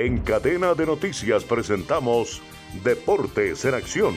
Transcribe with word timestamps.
En 0.00 0.16
cadena 0.20 0.72
de 0.72 0.86
noticias 0.86 1.44
presentamos 1.44 2.40
Deportes 2.82 3.66
en 3.66 3.74
Acción. 3.74 4.14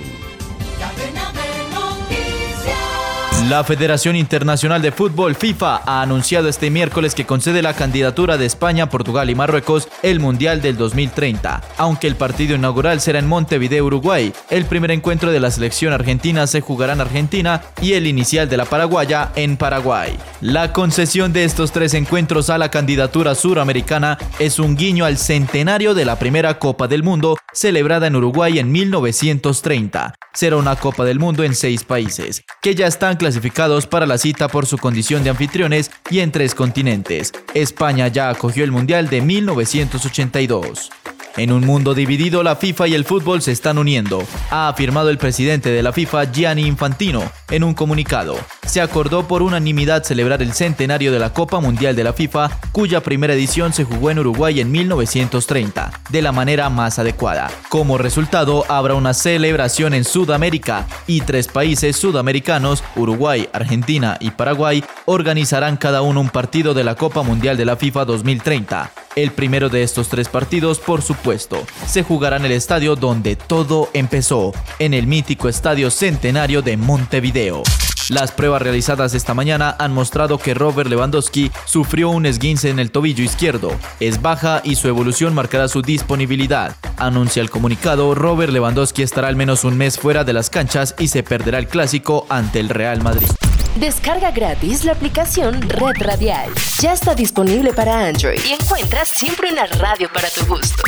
La 3.49 3.65
Federación 3.65 4.15
Internacional 4.15 4.81
de 4.81 4.93
Fútbol 4.93 5.35
FIFA 5.35 5.81
ha 5.85 6.01
anunciado 6.01 6.47
este 6.47 6.69
miércoles 6.69 7.13
que 7.13 7.25
concede 7.25 7.61
la 7.61 7.73
candidatura 7.73 8.37
de 8.37 8.45
España, 8.45 8.89
Portugal 8.89 9.29
y 9.29 9.35
Marruecos 9.35 9.89
el 10.01 10.21
Mundial 10.21 10.61
del 10.61 10.77
2030, 10.77 11.61
aunque 11.77 12.07
el 12.07 12.15
partido 12.15 12.55
inaugural 12.55 13.01
será 13.01 13.19
en 13.19 13.27
Montevideo, 13.27 13.85
Uruguay. 13.85 14.31
El 14.49 14.63
primer 14.63 14.91
encuentro 14.91 15.29
de 15.29 15.41
la 15.41 15.51
selección 15.51 15.91
argentina 15.91 16.47
se 16.47 16.61
jugará 16.61 16.93
en 16.93 17.01
Argentina 17.01 17.61
y 17.81 17.93
el 17.93 18.07
inicial 18.07 18.47
de 18.47 18.55
la 18.55 18.65
paraguaya 18.65 19.33
en 19.35 19.57
Paraguay. 19.57 20.17
La 20.39 20.71
concesión 20.71 21.33
de 21.33 21.43
estos 21.43 21.73
tres 21.73 21.95
encuentros 21.95 22.49
a 22.49 22.57
la 22.57 22.71
candidatura 22.71 23.35
suramericana 23.35 24.17
es 24.39 24.57
un 24.57 24.77
guiño 24.77 25.03
al 25.03 25.17
centenario 25.17 25.93
de 25.93 26.05
la 26.05 26.17
primera 26.17 26.59
Copa 26.59 26.87
del 26.87 27.03
Mundo 27.03 27.37
celebrada 27.51 28.07
en 28.07 28.15
Uruguay 28.15 28.59
en 28.59 28.71
1930. 28.71 30.15
Será 30.33 30.57
una 30.57 30.75
Copa 30.75 31.05
del 31.05 31.19
Mundo 31.19 31.43
en 31.43 31.53
seis 31.53 31.83
países, 31.83 32.43
que 32.61 32.73
ya 32.73 32.87
están 32.87 33.17
clasificados 33.33 33.87
para 33.87 34.05
la 34.05 34.19
cita 34.19 34.47
por 34.47 34.67
su 34.67 34.77
condición 34.77 35.23
de 35.23 35.31
anfitriones 35.31 35.89
y 36.11 36.19
en 36.19 36.31
tres 36.31 36.53
continentes. 36.53 37.33
España 37.55 38.07
ya 38.07 38.29
acogió 38.29 38.63
el 38.63 38.71
Mundial 38.71 39.09
de 39.09 39.21
1982. 39.21 40.91
En 41.37 41.51
un 41.51 41.65
mundo 41.65 41.95
dividido, 41.95 42.43
la 42.43 42.55
FIFA 42.55 42.89
y 42.89 42.93
el 42.93 43.05
fútbol 43.05 43.41
se 43.41 43.51
están 43.51 43.79
uniendo, 43.79 44.23
ha 44.51 44.67
afirmado 44.67 45.09
el 45.09 45.17
presidente 45.17 45.71
de 45.71 45.81
la 45.81 45.91
FIFA, 45.91 46.31
Gianni 46.31 46.67
Infantino, 46.67 47.23
en 47.49 47.63
un 47.63 47.73
comunicado. 47.73 48.37
Se 48.65 48.81
acordó 48.81 49.27
por 49.27 49.41
unanimidad 49.41 50.03
celebrar 50.03 50.41
el 50.41 50.53
centenario 50.53 51.11
de 51.11 51.19
la 51.19 51.33
Copa 51.33 51.59
Mundial 51.59 51.95
de 51.95 52.03
la 52.03 52.13
FIFA, 52.13 52.49
cuya 52.71 53.01
primera 53.01 53.33
edición 53.33 53.73
se 53.73 53.83
jugó 53.83 54.09
en 54.09 54.19
Uruguay 54.19 54.59
en 54.61 54.71
1930, 54.71 55.91
de 56.09 56.21
la 56.21 56.31
manera 56.31 56.69
más 56.69 56.97
adecuada. 56.97 57.51
Como 57.69 57.97
resultado, 57.97 58.65
habrá 58.69 58.95
una 58.95 59.13
celebración 59.13 59.93
en 59.93 60.05
Sudamérica 60.05 60.87
y 61.07 61.21
tres 61.21 61.47
países 61.47 61.97
sudamericanos, 61.97 62.83
Uruguay, 62.95 63.49
Argentina 63.53 64.17
y 64.19 64.31
Paraguay, 64.31 64.83
organizarán 65.05 65.77
cada 65.77 66.01
uno 66.01 66.21
un 66.21 66.29
partido 66.29 66.73
de 66.73 66.83
la 66.83 66.95
Copa 66.95 67.21
Mundial 67.21 67.57
de 67.57 67.65
la 67.65 67.75
FIFA 67.75 68.05
2030. 68.05 68.91
El 69.15 69.31
primero 69.31 69.69
de 69.69 69.83
estos 69.83 70.09
tres 70.09 70.27
partidos, 70.27 70.79
por 70.79 71.01
supuesto, 71.01 71.63
se 71.85 72.01
jugará 72.01 72.37
en 72.37 72.45
el 72.45 72.53
estadio 72.53 72.95
donde 72.95 73.35
todo 73.35 73.89
empezó, 73.93 74.53
en 74.79 74.93
el 74.93 75.05
mítico 75.05 75.49
Estadio 75.49 75.91
Centenario 75.91 76.63
de 76.63 76.77
Montevideo. 76.77 77.61
Las 78.09 78.31
pruebas 78.31 78.61
realizadas 78.61 79.13
esta 79.13 79.33
mañana 79.33 79.75
han 79.79 79.93
mostrado 79.93 80.37
que 80.37 80.53
Robert 80.53 80.89
Lewandowski 80.89 81.51
sufrió 81.65 82.09
un 82.09 82.25
esguince 82.25 82.69
en 82.69 82.79
el 82.79 82.91
tobillo 82.91 83.23
izquierdo. 83.23 83.71
Es 83.99 84.21
baja 84.21 84.61
y 84.63 84.75
su 84.75 84.87
evolución 84.87 85.33
marcará 85.33 85.67
su 85.67 85.81
disponibilidad. 85.81 86.75
Anuncia 86.97 87.41
el 87.41 87.49
comunicado, 87.49 88.13
Robert 88.13 88.51
Lewandowski 88.51 89.03
estará 89.03 89.29
al 89.29 89.35
menos 89.35 89.63
un 89.63 89.77
mes 89.77 89.97
fuera 89.97 90.23
de 90.23 90.33
las 90.33 90.49
canchas 90.49 90.95
y 90.99 91.07
se 91.07 91.23
perderá 91.23 91.59
el 91.59 91.67
clásico 91.67 92.25
ante 92.29 92.59
el 92.59 92.69
Real 92.69 93.01
Madrid. 93.01 93.27
Descarga 93.75 94.31
gratis 94.31 94.83
la 94.83 94.91
aplicación 94.91 95.61
Red 95.61 96.01
Radial. 96.01 96.51
Ya 96.79 96.93
está 96.93 97.15
disponible 97.15 97.73
para 97.73 98.05
Android 98.05 98.39
y 98.47 98.53
encuentras 98.53 99.09
siempre 99.09 99.51
una 99.51 99.65
radio 99.65 100.09
para 100.13 100.29
tu 100.29 100.45
gusto. 100.45 100.83